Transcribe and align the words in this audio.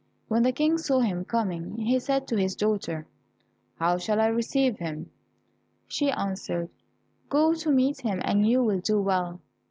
When 0.29 0.41
the 0.41 0.51
King 0.51 0.79
saw 0.79 1.01
him 1.01 1.23
coming, 1.25 1.77
he 1.77 1.99
said 1.99 2.25
to 2.27 2.35
his 2.35 2.55
daughter, 2.55 3.05
"How 3.75 3.99
shall 3.99 4.19
I 4.19 4.25
receive 4.29 4.79
him?" 4.79 5.11
She 5.87 6.09
answered, 6.09 6.71
"Go 7.29 7.53
to 7.53 7.69
meet 7.69 8.01
him 8.01 8.19
and 8.25 8.47
you 8.49 8.63
will 8.63 8.79
do 8.79 8.99
well." 8.99 9.41